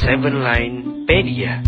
[0.00, 1.60] Seven Line Pedia.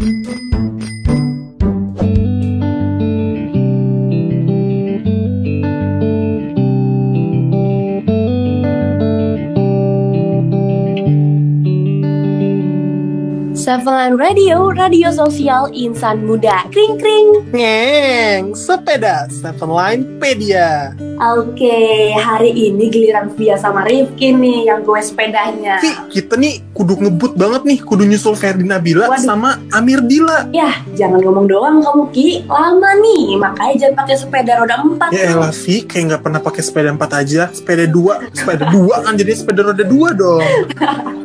[13.82, 16.62] Line Radio, radio sosial insan muda.
[16.70, 17.50] Kring kring.
[17.50, 20.95] Ngeng, sepeda Seven Line Pedia.
[21.34, 25.82] Oke, hari ini giliran Via sama Rifki nih yang gue sepedanya.
[25.82, 29.27] Vi, kita nih kudu ngebut banget nih, kudu nyusul Ferdi Nabila Waduh.
[29.27, 30.46] sama Amir Dila.
[30.54, 35.10] Ya, jangan ngomong doang kamu Ki, lama nih, makanya jangan pakai sepeda roda empat.
[35.10, 39.18] Ya elah Vi, kayak nggak pernah pakai sepeda empat aja, sepeda dua, sepeda dua kan
[39.18, 40.46] jadi sepeda roda dua dong.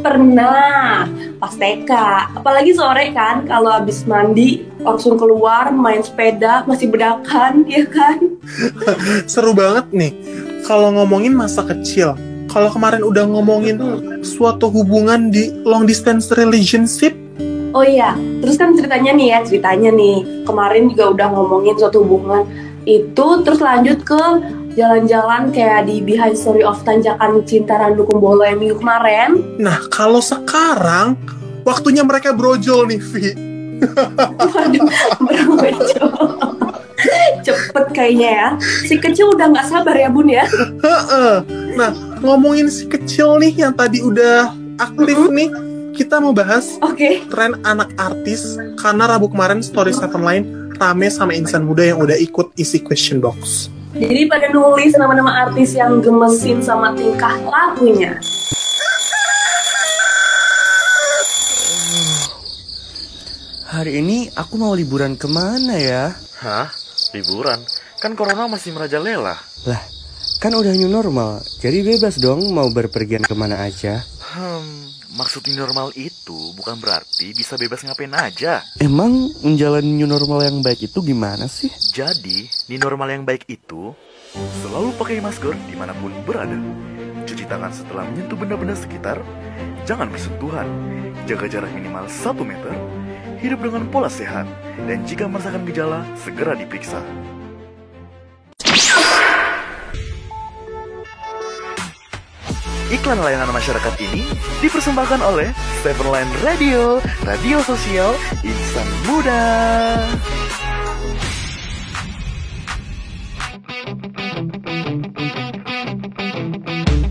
[0.00, 1.04] Pernah,
[1.40, 1.90] pas TK,
[2.36, 8.20] apalagi sore kan, kalau habis mandi langsung keluar main sepeda masih bedakan, ya kan?
[9.32, 10.12] Seru banget nih.
[10.68, 12.12] Kalau ngomongin masa kecil,
[12.52, 13.80] kalau kemarin udah ngomongin
[14.20, 17.16] suatu hubungan di long distance relationship,
[17.70, 20.42] Oh iya, terus kan ceritanya nih ya, ceritanya nih.
[20.42, 22.42] Kemarin juga udah ngomongin suatu hubungan
[22.82, 24.18] itu, terus lanjut ke
[24.74, 29.38] jalan-jalan kayak di Behind Story of Tanjakan Cinta Randu Kumbolo yang minggu kemarin.
[29.58, 31.18] nah kalau sekarang
[31.64, 33.24] waktunya mereka brojol nih Vi.
[35.48, 36.10] Waduh.
[37.40, 38.48] Cepet kayaknya ya.
[38.84, 40.44] Si kecil udah nggak sabar ya bun ya.
[40.84, 41.34] Heeh.
[41.76, 45.48] Nah, ngomongin si kecil nih yang tadi udah aktif nih,
[45.96, 50.44] kita mau bahas Oke, tren anak artis karena Rabu kemarin story Seven Line
[50.80, 53.68] rame sama insan muda yang udah ikut isi question box.
[53.92, 58.16] jadi pada nulis nama-nama artis yang gemesin sama tingkah lakunya.
[63.80, 66.12] Hari ini aku mau liburan ke mana ya?
[66.44, 66.68] Hah?
[67.16, 67.64] Liburan?
[67.96, 69.40] Kan corona masih merajalela.
[69.64, 69.82] Lah,
[70.36, 74.04] kan udah new normal, jadi bebas dong mau berpergian ke mana aja.
[74.36, 74.84] Hmm,
[75.16, 78.60] maksud new normal itu bukan berarti bisa bebas ngapain aja.
[78.84, 81.72] Emang menjalani new normal yang baik itu gimana sih?
[81.96, 83.96] Jadi, new normal yang baik itu
[84.60, 86.52] selalu pakai masker di mana pun berada.
[87.24, 89.24] Cuci tangan setelah menyentuh benda-benda sekitar.
[89.88, 90.68] Jangan bersentuhan.
[91.24, 92.76] Jaga jarak minimal 1 meter.
[93.40, 94.44] Hidup dengan pola sehat.
[94.84, 97.00] Dan jika merasakan gejala, segera diperiksa.
[102.90, 104.26] Iklan layanan masyarakat ini
[104.60, 105.48] dipersembahkan oleh
[105.80, 108.12] Seven Line Radio, radio sosial
[108.42, 109.42] insan muda.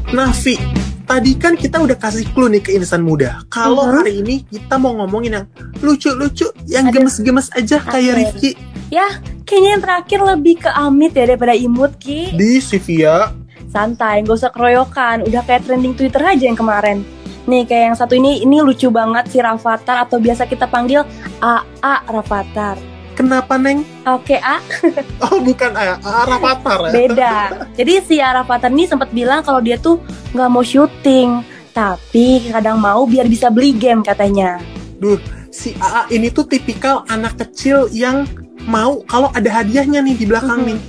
[0.10, 0.60] Nah, Vi,
[1.08, 3.40] tadi kan kita udah kasih clue nih ke insan muda.
[3.48, 3.94] Kalau Mhm.
[3.96, 5.46] hari ini kita mau ngomongin yang
[5.80, 8.20] lucu-lucu, yang gemes-gemes aja kayak Oke.
[8.20, 8.52] Rifki
[8.90, 9.06] Ya,
[9.46, 12.34] kayaknya yang terakhir lebih ke Amit ya daripada imut Ki.
[12.34, 13.30] di Sivia.
[13.70, 15.22] Santai, gak usah keroyokan.
[15.24, 17.06] Udah kayak trending Twitter aja yang kemarin.
[17.46, 21.06] Nih, kayak yang satu ini, ini lucu banget si Rafathar atau biasa kita panggil
[21.38, 22.82] AA Rafathar.
[23.14, 23.86] Kenapa, Neng?
[24.08, 24.58] Oke, A,
[25.30, 26.92] Oh, bukan A, A Rafathar ya?
[26.92, 27.34] beda.
[27.78, 30.02] Jadi si A Rafathar ini sempat bilang kalau dia tuh
[30.32, 34.58] nggak mau syuting, tapi kadang mau biar bisa beli game katanya.
[34.98, 35.20] Duh,
[35.50, 38.26] si AA ini tuh tipikal anak kecil yang
[38.66, 40.68] mau kalau ada hadiahnya nih di belakang Mhm.
[40.68, 40.80] nih.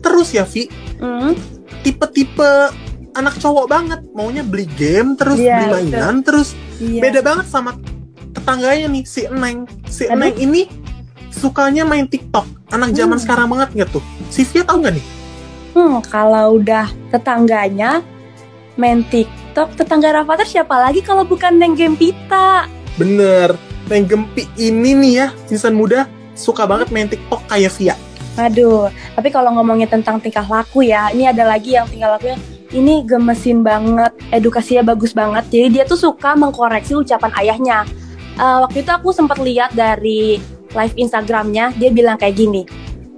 [0.00, 0.66] Terus ya, Vi,
[0.96, 1.32] Hmm,
[1.80, 2.72] tipe-tipe
[3.12, 7.00] anak cowok banget, maunya beli game, terus Iya, beli mainan, terus iya.
[7.00, 7.76] beda banget sama
[8.30, 9.64] tetangganya nih si Eneng.
[9.84, 10.14] Si Aduh.
[10.14, 10.62] Eneng ini
[11.30, 12.44] sukanya main TikTok.
[12.70, 13.24] Anak zaman Hmm.
[13.24, 14.04] sekarang banget nggak tuh?
[14.28, 15.06] Sivia tahu nggak nih?
[15.70, 18.02] Hmm, kalau udah tetangganya
[18.74, 22.66] main TikTok, tetangga Rafathar siapa lagi kalau bukan Neng Gempita?
[22.96, 23.69] Bener.
[23.90, 26.06] Neng Gempi ini nih ya, insan muda
[26.38, 27.94] suka banget main TikTok kayak Via.
[28.38, 28.86] Aduh,
[29.18, 32.38] tapi kalau ngomongin tentang tingkah laku ya, ini ada lagi yang tingkah lakunya
[32.70, 35.42] ini gemesin banget, edukasinya bagus banget.
[35.50, 37.78] Jadi dia tuh suka mengkoreksi ucapan ayahnya.
[38.38, 40.38] Eh, waktu itu aku sempat lihat dari
[40.70, 42.62] live Instagramnya, dia bilang kayak gini,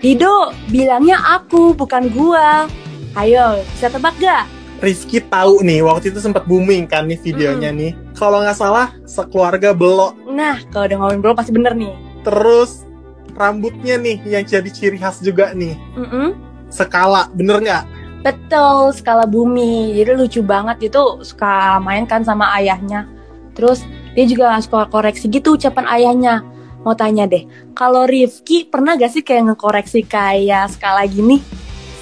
[0.02, 2.66] Dido, bilangnya aku, bukan gua.
[3.12, 4.48] Ayo, bisa tebak gak?
[4.82, 7.92] Rizky tahu nih, waktu itu sempat booming kan nih videonya nih.
[8.18, 10.18] Kalau nggak salah, sekeluarga belok.
[10.32, 11.92] Nah, kalau udah ngomongin bro pasti bener nih.
[12.24, 12.88] Terus
[13.36, 15.76] rambutnya nih yang jadi ciri khas juga nih.
[15.92, 16.32] Mm-mm.
[16.72, 17.84] Skala, bener nggak?
[18.24, 19.92] Betul, skala bumi.
[19.92, 23.04] Jadi lucu banget itu suka main kan sama ayahnya.
[23.52, 23.84] Terus
[24.16, 26.34] dia juga suka koreksi gitu ucapan ayahnya.
[26.82, 27.46] Mau tanya deh,
[27.78, 31.38] kalau Rifki pernah gak sih kayak ngekoreksi kayak skala gini?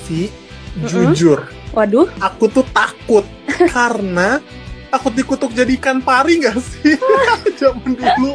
[0.08, 0.32] Si,
[0.88, 1.44] jujur,
[1.76, 3.22] Waduh, aku tuh takut
[3.76, 4.40] karena
[4.90, 6.98] takut dikutuk jadi ikan pari gak sih?
[7.60, 8.34] Zaman dulu.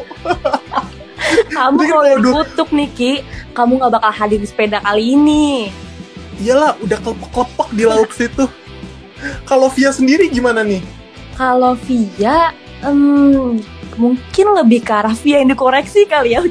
[1.52, 3.12] kamu Jadi kalau dikutuk nih Ki,
[3.52, 5.68] kamu gak bakal hadir di sepeda kali ini.
[6.40, 8.44] Iyalah, udah kelepek-kelepek di laut situ.
[9.48, 10.84] Kalau Via sendiri gimana nih?
[11.36, 12.52] Kalau Via,
[12.84, 13.56] em,
[13.96, 16.40] mungkin lebih ke arah Via yang dikoreksi kali ya.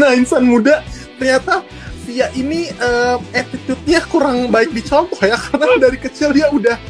[0.00, 0.80] Nah, insan muda
[1.20, 1.60] ternyata
[2.08, 6.80] Via ini eh, attitude-nya kurang baik dicontoh ya karena dari kecil dia udah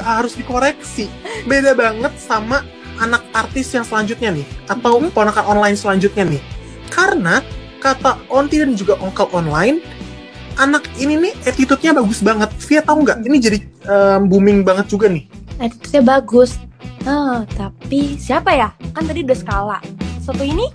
[0.00, 1.10] harus dikoreksi.
[1.44, 2.64] Beda banget sama
[2.96, 5.10] anak artis yang selanjutnya nih atau Mhm.
[5.12, 6.42] ponakan online selanjutnya nih.
[6.88, 7.42] Karena
[7.82, 9.76] kata Onti dan juga Ongkel Online
[10.56, 12.48] anak ini nih attitude-nya bagus banget.
[12.64, 13.18] Via tahu nggak?
[13.26, 15.26] Ini jadi eh, booming banget juga nih.
[15.60, 16.56] Attitude-nya bagus.
[17.04, 18.72] Ah, tapi siapa ya?
[18.96, 19.78] Kan tadi udah skala.
[20.24, 20.70] Satu ini?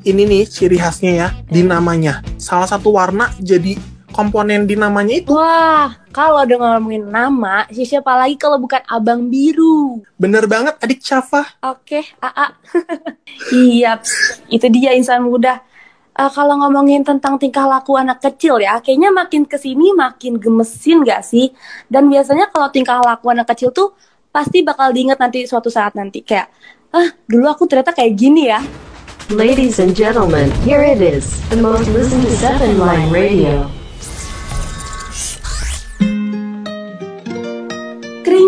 [0.00, 2.20] Ini nih ciri khasnya ya di namanya.
[2.36, 3.76] Salah satu warna jadi
[4.10, 9.30] komponen di namanya itu Wah, kalau udah ngomongin nama, si siapa lagi kalau bukan Abang
[9.30, 10.02] Biru?
[10.20, 11.46] bener banget adik Cafa.
[11.64, 12.46] Oke, AA.
[13.56, 13.96] iya,
[14.50, 15.62] itu dia insan muda.
[16.20, 21.00] Eh, kalau ngomongin tentang tingkah laku anak kecil ya, kayaknya makin ke sini makin gemesin
[21.00, 21.48] gak sih?
[21.88, 23.96] Dan biasanya kalau tingkah laku anak kecil tuh
[24.28, 26.20] pasti bakal diinget nanti suatu saat nanti.
[26.20, 26.52] Kayak,
[26.92, 28.60] ah dulu aku ternyata kayak gini ya.
[29.30, 33.79] Ladies and gentlemen, here it is, the most listened to 7 Line Radio.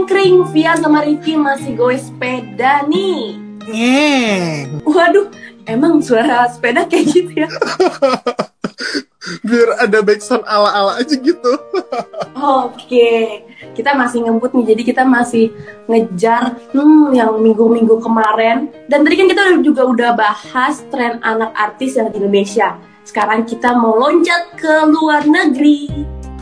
[0.02, 3.38] Kring-kring, Via sama Rifki masih goes sepeda nih.
[3.70, 4.82] Ngeng.
[4.82, 5.30] Waduh,
[5.62, 7.46] emang suara sepeda kayak gitu ya?
[9.46, 11.52] Biar ada backsound ala-ala aja gitu.
[12.34, 13.46] Oke,
[13.78, 15.54] kita masih ngebut nih, jadi kita masih
[15.86, 18.74] ngejar hmm, yang minggu-minggu kemarin.
[18.90, 22.74] Dan tadi kan kita juga udah bahas tren anak artis yang di Indonesia.
[23.06, 25.86] Sekarang kita mau loncat ke luar negeri.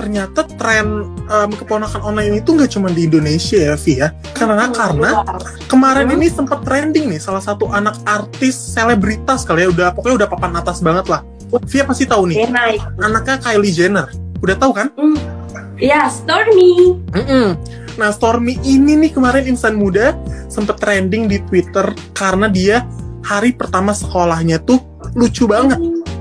[0.01, 4.09] Ternyata tren em, keponakan online itu nggak cuma di Indonesia ya, Vi ya.
[4.33, 5.21] Karena karena
[5.69, 6.17] kemarin Hmm.
[6.17, 10.57] ini sempat trending nih salah satu anak artis selebritas kali ya udah pokoknya udah papan
[10.57, 11.21] atas banget lah.
[11.69, 12.81] Via pasti tahu nih, naik.
[12.97, 14.09] anaknya Kylie Jenner.
[14.41, 14.89] Udah tahu kan?
[14.97, 15.21] Hmm.
[15.77, 16.97] Ya, Stormy.
[17.13, 17.61] Mm-mm.
[18.01, 20.17] Nah, Stormy ini nih kemarin insan muda
[20.49, 22.89] sempet trending di Twitter karena dia
[23.21, 24.81] hari pertama sekolahnya tuh
[25.13, 25.77] lucu banget.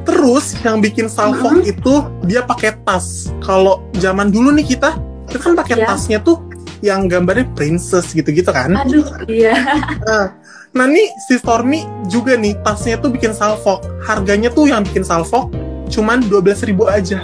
[0.10, 1.94] Terus yang bikin salfok itu
[2.26, 3.30] dia pakai tas.
[3.46, 4.98] Kalau zaman dulu nih kita,
[5.30, 5.88] kita kan pakai Ya.
[5.94, 6.42] tasnya tuh
[6.82, 8.74] yang gambarnya princess gitu-gitu kan.
[8.74, 9.54] Aduh, iya.
[10.02, 10.34] Nah,
[10.74, 13.86] nah nih si Stormy juga nih tasnya tuh bikin salfok.
[14.02, 15.54] Harganya tuh yang bikin salfok
[15.90, 17.22] cuman 12.000 aja.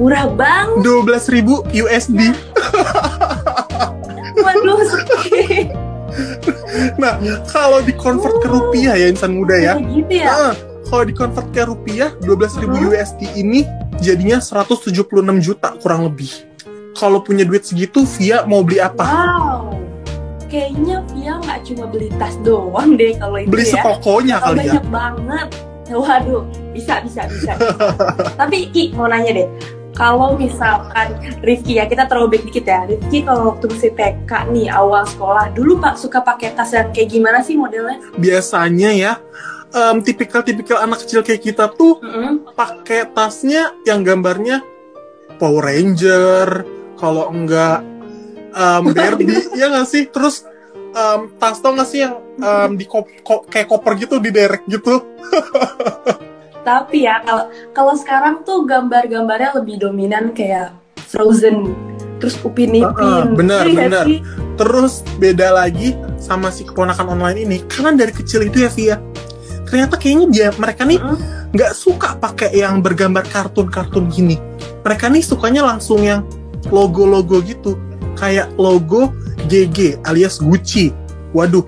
[0.00, 0.80] Murah banget.
[0.84, 2.20] 12.000 USD.
[4.44, 5.68] Waduh, sedih.
[6.96, 9.74] Nah, kalau di convert ke rupiah ya insan muda ya.
[9.76, 10.32] Gitu ya?
[10.32, 10.52] Nah,
[10.92, 12.92] kalau di convert ke rupiah 12.000 Hmm.
[12.92, 13.64] USD ini
[13.98, 14.92] jadinya 176
[15.40, 16.28] juta kurang lebih.
[16.92, 19.00] Kalau punya duit segitu, Via mau beli apa?
[19.00, 19.72] Wow.
[20.52, 23.80] Kayaknya Via nggak cuma beli tas doang deh kalau itu Beli ya.
[23.80, 24.64] sekokonya Kalau kali ya.
[24.68, 25.48] banyak banget.
[25.88, 27.52] Waduh, bisa bisa bisa.
[28.40, 29.48] Tapi Ki mau nanya deh,
[29.92, 32.84] kalau misalkan Rifki ya kita throwback dikit ya.
[32.84, 37.08] Rifki kalau waktu masih TK nih awal sekolah, dulu Pak suka pakai tas yang kayak
[37.08, 38.00] gimana sih modelnya?
[38.16, 39.12] Biasanya ya,
[39.72, 42.52] em, tipikal-tipikal anak kecil kayak kita tuh Mm-mm.
[42.52, 44.60] pakai tasnya yang gambarnya
[45.36, 46.62] Power Ranger,
[46.96, 47.82] kalau enggak
[48.52, 50.06] em, Barbie, ya nggak sih?
[50.06, 50.44] Terus
[50.92, 54.62] em, tas tau nggak sih yang em, di kop- ko- kayak koper gitu, di derek
[54.68, 55.02] gitu?
[56.62, 60.70] Tapi ya kalau kalau sekarang tuh gambar-gambarnya lebih dominan kayak
[61.10, 61.74] Frozen,
[62.22, 63.34] terus Upin Ipin.
[63.34, 64.04] benar, nggak benar.
[64.06, 64.22] sih?
[64.54, 68.96] Terus beda lagi sama si keponakan online ini, karena dari kecil itu ya Via,
[69.72, 71.00] ternyata kayaknya dia mereka nih
[71.56, 74.36] nggak suka pakai yang bergambar kartun-kartun gini.
[74.84, 76.28] Mereka nih sukanya langsung yang
[76.68, 77.80] logo-logo gitu,
[78.14, 79.08] kayak logo
[79.48, 80.92] GG alias Gucci.
[81.32, 81.64] Waduh,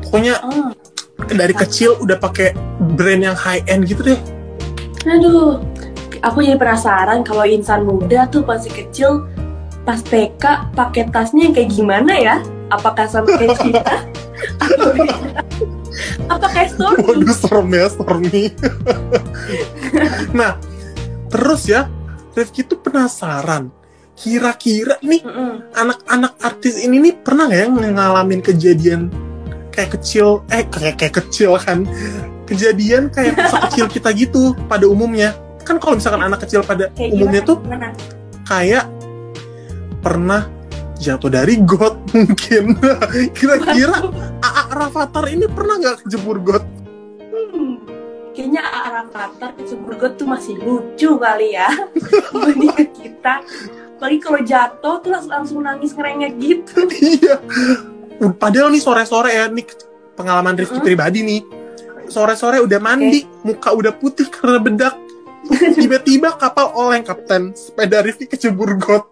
[0.00, 0.72] pokoknya Oh.
[1.28, 2.56] dari kecil udah pakai
[2.96, 4.20] brand yang high end gitu deh.
[5.04, 5.60] Aduh,
[6.24, 9.28] aku jadi penasaran kalau insan muda tuh masih kecil
[9.84, 12.36] pas TK pakai tasnya yang kayak gimana ya?
[12.72, 13.96] Apakah sama kayak kita?
[14.56, 15.43] Atau beda?
[16.28, 17.02] Apa kayak Stormy?
[17.06, 18.42] Waduh, serem ya Stormy.
[20.38, 20.52] nah,
[21.28, 21.86] terus ya,
[22.32, 23.70] Rifki tuh penasaran.
[24.14, 25.74] Kira-kira nih Mm-mm.
[25.74, 29.10] anak-anak artis ini nih pernah nggak ya ngalamin kejadian
[29.74, 31.82] kayak kecil eh kayak kayak kecil kan
[32.46, 35.34] kejadian kayak masa kecil kita gitu pada umumnya
[35.66, 37.50] kan kalau misalkan anak kecil pada Kayak umumnya gimana?
[37.50, 37.88] tuh Gimana?
[38.46, 38.84] kayak
[39.98, 40.42] pernah
[40.94, 42.78] jatuh dari got mungkin
[43.34, 43.98] kira-kira
[44.74, 46.64] Rafathar ini pernah nggak kejebur got
[47.24, 47.78] Hmm,
[48.30, 51.70] kayaknya arah Qatar kecebur got tuh masih lucu kali ya
[52.34, 53.34] dibandingkan kita.
[53.94, 56.78] Apalagi kalau jatuh tuh langsung, langsung nangis ngerengek gitu.
[57.14, 57.38] iya
[58.34, 59.66] padahal nih sore-sore ya nih
[60.14, 60.86] pengalaman Rifki Mm-mm.
[60.86, 61.40] pribadi nih
[62.06, 64.94] sore-sore udah mandi muka udah putih karena bedak
[65.78, 69.06] tiba-tiba kapal oleng kapten sepeda Rifki kecebur got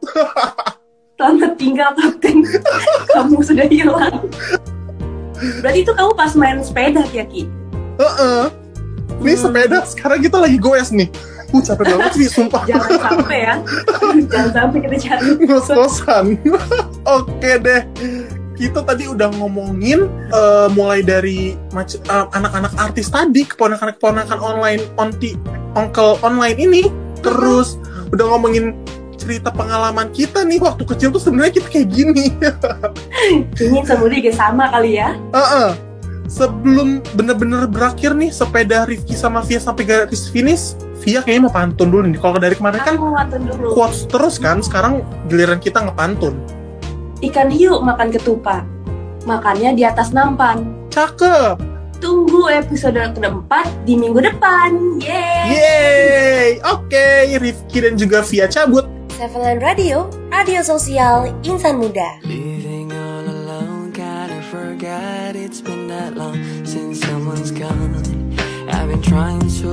[1.12, 2.42] Selamat tinggal kapten.
[3.06, 4.26] kamu sudah hilang.
[5.60, 7.46] Berarti itu kamu pas main sepeda ya Ki?
[7.98, 8.44] Heeh.
[9.22, 9.42] Nih Hmm.
[9.46, 11.08] sepeda sekarang kita lagi goes nih.
[11.52, 12.64] Uh capek banget sih sumpah.
[12.64, 13.54] Jangan sampai ya.
[14.32, 15.28] Jangan sampai kita cari.
[15.44, 16.24] ngos-ngosan.
[17.20, 17.82] Oke deh.
[18.56, 25.36] Kita tadi udah ngomongin eh, mulai dari eh, anak-anak artis tadi, keponakan-keponakan online, onti,
[25.76, 26.82] onkel online ini,
[27.20, 27.76] terus
[28.12, 28.76] udah ngomongin
[29.22, 32.34] cerita pengalaman kita nih waktu kecil tuh sebenarnya kita kayak gini.
[33.58, 35.14] Semua juga sama kali ya.
[35.30, 35.70] Heeh.
[36.26, 40.74] Sebelum bener-bener berakhir nih sepeda Rifki sama Via sampai garis finish,
[41.04, 42.18] Via kayaknya mau pantun dulu nih.
[42.18, 43.68] Kalau dari kemarin kan Aku nonton dulu.
[43.76, 46.34] quotes terus kan, sekarang giliran kita ngepantun.
[47.20, 48.64] Ikan hiu makan ketupat.
[49.28, 50.66] Makannya di atas nampan.
[50.90, 51.60] Cakep.
[52.02, 54.98] Tunggu episode keempat di minggu depan.
[54.98, 55.46] Yeay!
[55.54, 56.48] Yeay!
[56.66, 58.88] Oke, Rifki dan juga Via cabut.
[59.22, 62.18] Line Radio, radio sosial insan muda.
[62.26, 66.34] Living all alone, kinda forgot it's been that long
[66.66, 68.02] since someone's gone.
[68.66, 69.70] I've been trying so